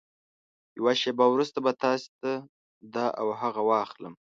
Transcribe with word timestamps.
يوه 0.77 0.93
شېبه 1.01 1.25
وروسته 1.29 1.57
به 1.65 1.71
تاسې 1.83 2.09
ته 2.19 2.31
دا 2.93 3.05
او 3.19 3.27
هغه 3.41 3.61
واخلم. 3.69 4.13